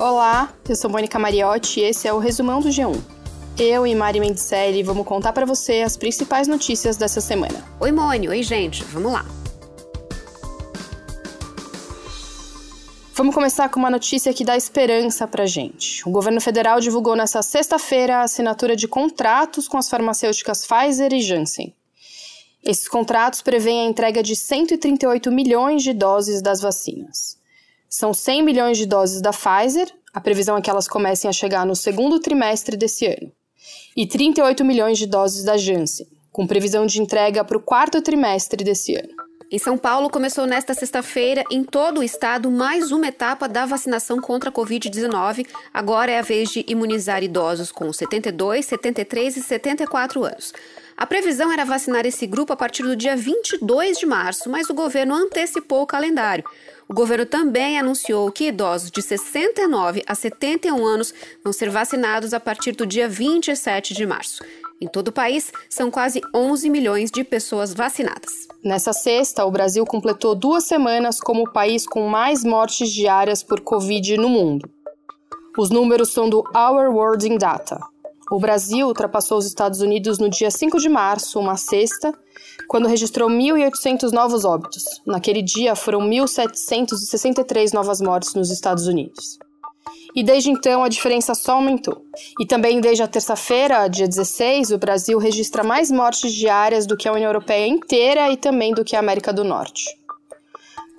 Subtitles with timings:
[0.00, 2.98] Olá, eu sou Mônica Mariotti e esse é o resumão do G1.
[3.58, 7.62] Eu e Mari Mendicelli vamos contar para você as principais notícias dessa semana.
[7.78, 8.32] Oi, Mônica.
[8.32, 8.82] Oi, gente.
[8.84, 9.26] Vamos lá.
[13.14, 16.02] Vamos começar com uma notícia que dá esperança pra gente.
[16.08, 21.20] O governo federal divulgou nesta sexta-feira a assinatura de contratos com as farmacêuticas Pfizer e
[21.20, 21.74] Janssen.
[22.64, 27.38] Esses contratos prevêem a entrega de 138 milhões de doses das vacinas.
[27.92, 31.66] São 100 milhões de doses da Pfizer, a previsão é que elas comecem a chegar
[31.66, 33.32] no segundo trimestre desse ano,
[33.96, 38.62] e 38 milhões de doses da Janssen, com previsão de entrega para o quarto trimestre
[38.62, 39.12] desse ano.
[39.50, 44.20] Em São Paulo, começou nesta sexta-feira, em todo o estado, mais uma etapa da vacinação
[44.20, 45.44] contra a Covid-19.
[45.74, 50.52] Agora é a vez de imunizar idosos com 72, 73 e 74 anos.
[51.00, 54.74] A previsão era vacinar esse grupo a partir do dia 22 de março, mas o
[54.74, 56.44] governo antecipou o calendário.
[56.86, 62.38] O governo também anunciou que idosos de 69 a 71 anos vão ser vacinados a
[62.38, 64.44] partir do dia 27 de março.
[64.78, 68.46] Em todo o país, são quase 11 milhões de pessoas vacinadas.
[68.62, 73.62] Nessa sexta, o Brasil completou duas semanas como o país com mais mortes diárias por
[73.62, 74.68] Covid no mundo.
[75.56, 77.89] Os números são do Our World in Data.
[78.30, 82.12] O Brasil ultrapassou os Estados Unidos no dia 5 de março, uma sexta,
[82.68, 84.84] quando registrou 1.800 novos óbitos.
[85.04, 89.38] Naquele dia, foram 1.763 novas mortes nos Estados Unidos
[90.14, 92.04] e desde então a diferença só aumentou.
[92.40, 97.08] E também desde a terça-feira, dia 16, o Brasil registra mais mortes diárias do que
[97.08, 99.99] a União Europeia inteira e também do que a América do Norte.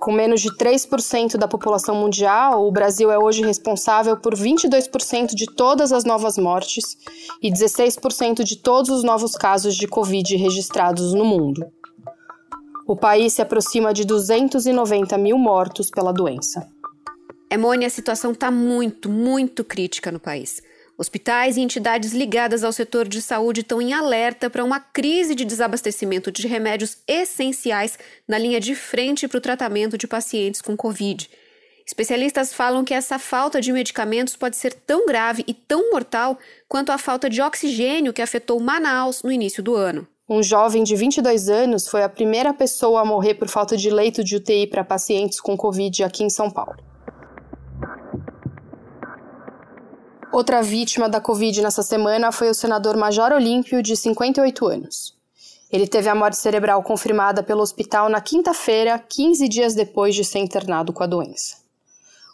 [0.02, 5.46] Com menos de 3% da população mundial, o Brasil é hoje responsável por 22% de
[5.46, 6.98] todas as novas mortes
[7.40, 11.64] e 16% de todos os novos casos de Covid registrados no mundo.
[12.84, 16.66] O país se aproxima de 290 mil mortos pela doença.
[17.48, 20.60] Emônia, a situação está muito, muito crítica no país.
[20.98, 25.44] Hospitais e entidades ligadas ao setor de saúde estão em alerta para uma crise de
[25.44, 27.98] desabastecimento de remédios essenciais
[28.28, 31.28] na linha de frente para o tratamento de pacientes com Covid.
[31.86, 36.38] Especialistas falam que essa falta de medicamentos pode ser tão grave e tão mortal
[36.68, 40.06] quanto a falta de oxigênio que afetou Manaus no início do ano.
[40.28, 44.22] Um jovem de 22 anos foi a primeira pessoa a morrer por falta de leito
[44.22, 46.91] de UTI para pacientes com Covid aqui em São Paulo.
[50.32, 55.14] Outra vítima da Covid nessa semana foi o senador Major Olímpio, de 58 anos.
[55.70, 60.38] Ele teve a morte cerebral confirmada pelo hospital na quinta-feira, 15 dias depois de ser
[60.38, 61.56] internado com a doença.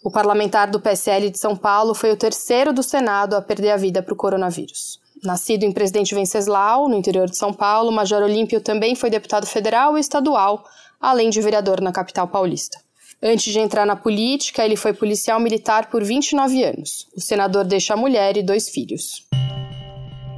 [0.04, 3.76] O parlamentar do PSL de São Paulo foi o terceiro do Senado a perder a
[3.76, 5.00] vida para o coronavírus.
[5.24, 9.98] Nascido em Presidente Venceslau, no interior de São Paulo, Major Olímpio também foi deputado federal
[9.98, 10.64] e estadual,
[11.00, 12.78] além de vereador na capital paulista.
[13.20, 17.08] Antes de entrar na política, ele foi policial militar por 29 anos.
[17.16, 19.26] O senador deixa a mulher e dois filhos.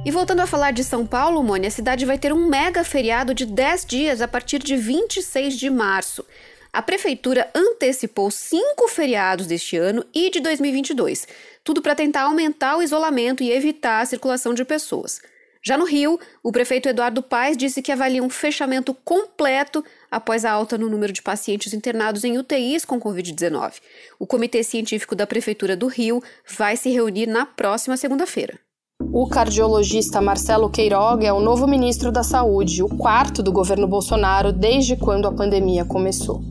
[0.03, 3.35] E voltando a falar de São Paulo, Mônia, a cidade vai ter um mega feriado
[3.35, 6.25] de 10 dias a partir de 26 de março.
[6.73, 11.27] A prefeitura antecipou cinco feriados deste ano e de 2022,
[11.63, 15.21] tudo para tentar aumentar o isolamento e evitar a circulação de pessoas.
[15.63, 20.51] Já no Rio, o prefeito Eduardo Paes disse que avalia um fechamento completo após a
[20.51, 23.75] alta no número de pacientes internados em UTIs com Covid-19.
[24.19, 26.21] O Comitê Científico da Prefeitura do Rio
[26.57, 28.59] vai se reunir na próxima segunda-feira.
[29.13, 34.53] O cardiologista Marcelo Queiroga é o novo ministro da Saúde, o quarto do governo Bolsonaro
[34.53, 36.41] desde quando a pandemia começou.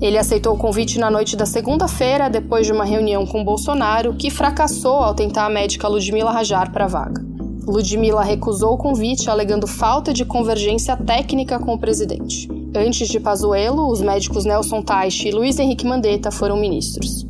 [0.00, 4.30] Ele aceitou o convite na noite da segunda-feira, depois de uma reunião com Bolsonaro, que
[4.30, 7.22] fracassou ao tentar a médica Ludmila Rajar para a vaga.
[7.66, 12.59] Ludmila recusou o convite, alegando falta de convergência técnica com o presidente.
[12.74, 17.26] Antes de Pazuello, os médicos Nelson Teich e Luiz Henrique Mandetta foram ministros.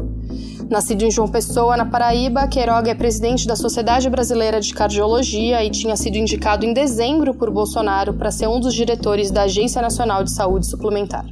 [0.69, 5.71] Nascido em João Pessoa, na Paraíba, Queiroga é presidente da Sociedade Brasileira de Cardiologia e
[5.71, 10.23] tinha sido indicado em dezembro por Bolsonaro para ser um dos diretores da Agência Nacional
[10.23, 11.25] de Saúde Suplementar.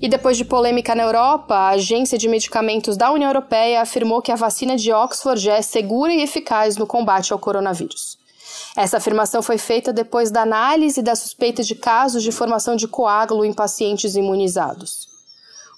[0.00, 4.30] E depois de polêmica na Europa, a Agência de Medicamentos da União Europeia afirmou que
[4.30, 8.19] a vacina de Oxford é segura e eficaz no combate ao coronavírus.
[8.76, 13.44] Essa afirmação foi feita depois da análise da suspeita de casos de formação de coágulo
[13.44, 15.08] em pacientes imunizados.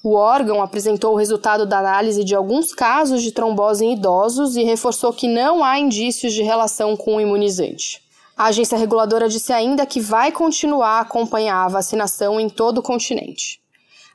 [0.04, 4.64] O órgão apresentou o resultado da análise de alguns casos de trombose em idosos e
[4.64, 8.02] reforçou que não há indícios de relação com o imunizante.
[8.36, 12.82] A agência reguladora disse ainda que vai continuar a acompanhar a vacinação em todo o
[12.82, 13.60] continente.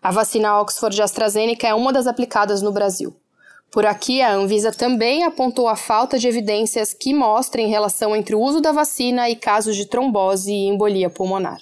[0.01, 3.15] A vacina Oxford AstraZeneca é uma das aplicadas no Brasil.
[3.71, 8.39] Por aqui, a Anvisa também apontou a falta de evidências que mostrem relação entre o
[8.39, 11.59] uso da vacina e casos de trombose e embolia pulmonar.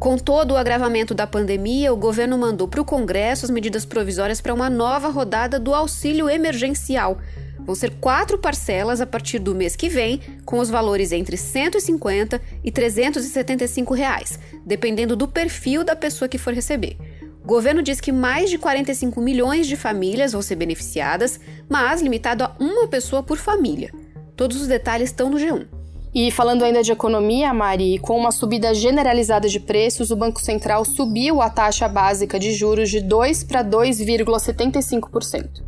[0.00, 4.40] Com todo o agravamento da pandemia, o governo mandou para o Congresso as medidas provisórias
[4.40, 7.18] para uma nova rodada do auxílio emergencial.
[7.60, 12.40] Vão ser quatro parcelas a partir do mês que vem, com os valores entre 150
[12.64, 16.96] e 375 reais, dependendo do perfil da pessoa que for receber.
[17.42, 22.44] O governo diz que mais de 45 milhões de famílias vão ser beneficiadas, mas limitado
[22.44, 23.92] a uma pessoa por família.
[24.36, 25.66] Todos os detalhes estão no G1.
[26.12, 30.84] E falando ainda de economia, Mari, com uma subida generalizada de preços, o Banco Central
[30.84, 35.62] subiu a taxa básica de juros de 2 para 2,75%.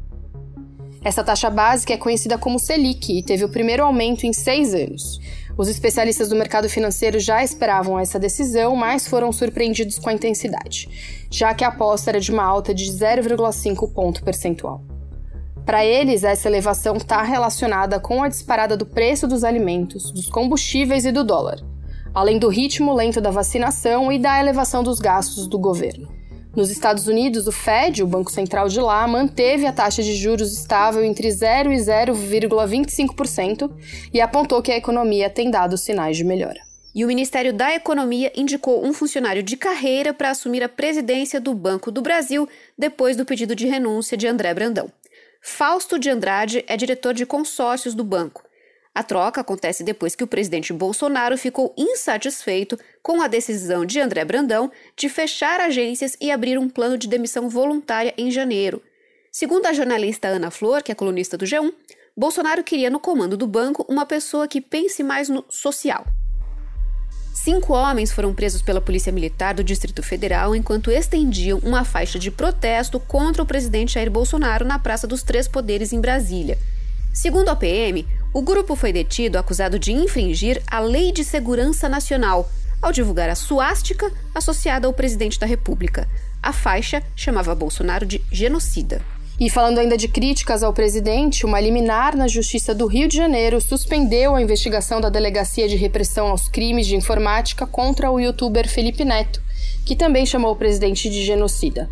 [1.04, 5.20] Essa taxa básica é conhecida como Selic e teve o primeiro aumento em seis anos.
[5.56, 10.88] Os especialistas do mercado financeiro já esperavam essa decisão, mas foram surpreendidos com a intensidade,
[11.30, 14.82] já que a aposta era de uma alta de 0,5 ponto percentual.
[15.64, 21.04] Para eles, essa elevação está relacionada com a disparada do preço dos alimentos, dos combustíveis
[21.04, 21.60] e do dólar,
[22.14, 26.21] além do ritmo lento da vacinação e da elevação dos gastos do governo.
[26.54, 30.52] Nos Estados Unidos, o Fed, o Banco Central de lá, manteve a taxa de juros
[30.52, 33.72] estável entre 0 e 0,25%
[34.12, 36.60] e apontou que a economia tem dado sinais de melhora.
[36.94, 41.54] E o Ministério da Economia indicou um funcionário de carreira para assumir a presidência do
[41.54, 42.46] Banco do Brasil
[42.76, 44.92] depois do pedido de renúncia de André Brandão.
[45.40, 48.44] Fausto de Andrade é diretor de consórcios do banco.
[48.94, 54.22] A troca acontece depois que o presidente Bolsonaro ficou insatisfeito com a decisão de André
[54.22, 58.82] Brandão de fechar agências e abrir um plano de demissão voluntária em janeiro.
[59.30, 61.72] Segundo a jornalista Ana Flor, que é colunista do G1,
[62.14, 66.06] Bolsonaro queria no comando do banco uma pessoa que pense mais no social.
[67.32, 72.30] Cinco homens foram presos pela Polícia Militar do Distrito Federal enquanto estendiam uma faixa de
[72.30, 76.58] protesto contra o presidente Jair Bolsonaro na Praça dos Três Poderes, em Brasília.
[77.12, 82.50] Segundo a PM, o grupo foi detido acusado de infringir a Lei de Segurança Nacional
[82.80, 86.08] ao divulgar a suástica associada ao presidente da República.
[86.42, 89.02] A faixa chamava Bolsonaro de genocida.
[89.38, 93.60] E falando ainda de críticas ao presidente, uma liminar na Justiça do Rio de Janeiro
[93.60, 99.04] suspendeu a investigação da Delegacia de Repressão aos Crimes de Informática contra o youtuber Felipe
[99.04, 99.42] Neto,
[99.84, 101.90] que também chamou o presidente de genocida.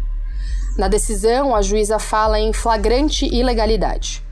[0.78, 4.22] Na decisão, a juíza fala em flagrante ilegalidade.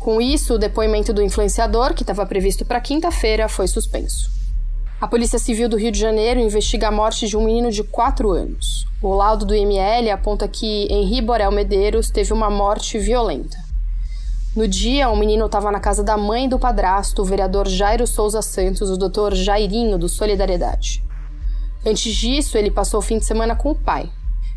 [0.00, 4.30] Com isso, o depoimento do influenciador, que estava previsto para quinta-feira, foi suspenso.
[4.98, 8.30] A Polícia Civil do Rio de Janeiro investiga a morte de um menino de 4
[8.30, 8.86] anos.
[9.02, 13.58] O laudo do IML aponta que Henri Borel Medeiros teve uma morte violenta.
[14.56, 18.40] No dia, o menino estava na casa da mãe do padrasto, o vereador Jairo Souza
[18.40, 21.04] Santos, o doutor Jairinho, do Solidariedade.
[21.84, 24.10] Antes disso, ele passou o fim de semana com o pai.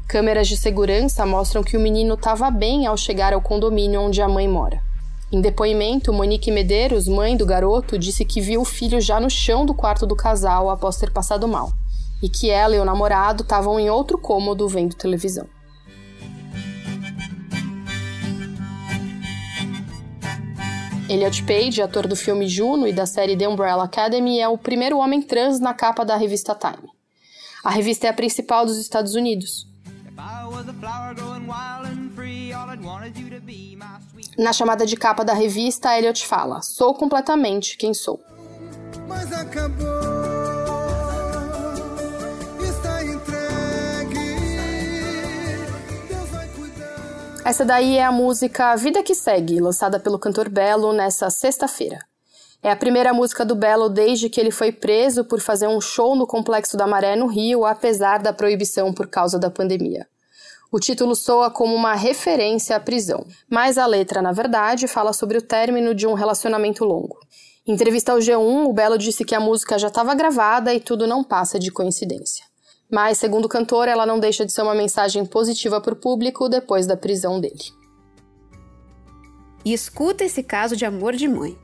[0.07, 4.29] Câmeras de segurança mostram que o menino estava bem ao chegar ao condomínio onde a
[4.29, 4.92] mãe mora.
[5.33, 9.65] Em depoimento, Monique Medeiros, mãe do garoto, disse que viu o filho já no chão
[9.65, 11.71] do quarto do casal após ter passado mal,
[12.21, 15.47] e que ela e o namorado estavam em outro cômodo vendo televisão.
[21.09, 24.99] Elliot Page, ator do filme Juno e da série The Umbrella Academy, é o primeiro
[24.99, 26.91] homem trans na capa da revista Time.
[27.63, 29.67] A revista é a principal dos Estados Unidos.
[34.37, 38.19] Na chamada de capa da revista, Elliot fala: Sou completamente quem sou.
[39.07, 40.13] Mas acabou.
[47.45, 51.99] Essa daí é a música Vida que Segue, lançada pelo cantor Belo nessa sexta-feira.
[52.63, 56.15] É a primeira música do Belo desde que ele foi preso por fazer um show
[56.15, 60.07] no Complexo da Maré, no Rio, apesar da proibição por causa da pandemia.
[60.73, 65.37] O título soa como uma referência à prisão, mas a letra, na verdade, fala sobre
[65.37, 67.19] o término de um relacionamento longo.
[67.63, 71.05] Em entrevista ao G1, o Belo disse que a música já estava gravada e tudo
[71.05, 72.43] não passa de coincidência.
[72.91, 76.49] Mas, segundo o cantor, ela não deixa de ser uma mensagem positiva para o público
[76.49, 77.71] depois da prisão dele.
[79.63, 81.55] E escuta esse caso de amor de mãe.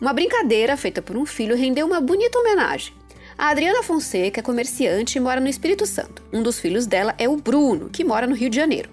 [0.00, 2.94] Uma brincadeira feita por um filho rendeu uma bonita homenagem.
[3.36, 6.22] A Adriana Fonseca é comerciante e mora no Espírito Santo.
[6.32, 8.90] Um dos filhos dela é o Bruno, que mora no Rio de Janeiro.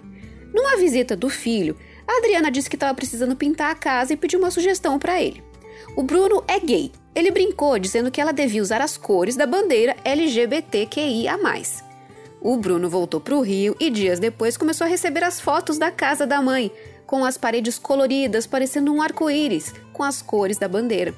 [0.52, 4.40] Numa visita do filho, a Adriana disse que estava precisando pintar a casa e pediu
[4.40, 5.42] uma sugestão para ele.
[5.96, 6.90] O Bruno é gay.
[7.14, 11.38] Ele brincou dizendo que ela devia usar as cores da bandeira LGBTQIA.
[12.40, 15.92] O Bruno voltou para o Rio e dias depois começou a receber as fotos da
[15.92, 16.72] casa da mãe,
[17.06, 21.14] com as paredes coloridas parecendo um arco-íris, com as cores da bandeira.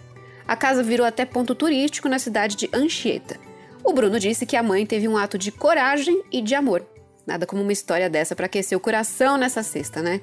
[0.46, 3.38] A casa virou até ponto turístico na cidade de Anchieta.
[3.82, 6.86] O Bruno disse que a mãe teve um ato de coragem e de amor.
[7.26, 10.20] Nada como uma história dessa para aquecer o coração nessa sexta, né?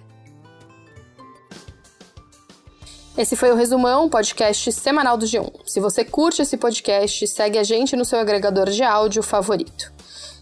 [3.17, 5.51] Esse foi o Resumão, podcast semanal do G1.
[5.65, 9.91] Se você curte esse podcast, segue a gente no seu agregador de áudio favorito.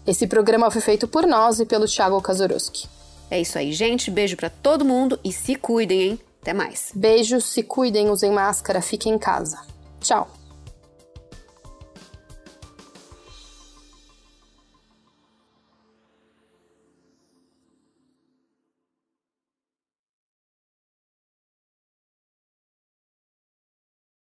[0.06, 2.88] Esse programa foi feito por nós e pelo Thiago Kazuruski.
[3.30, 4.10] É isso aí, gente.
[4.10, 6.20] Beijo para todo mundo e se cuidem, hein?
[6.40, 6.90] Até mais.
[6.94, 9.60] Beijos, se cuidem, usem máscara, fiquem em casa.
[10.00, 10.39] Tchau.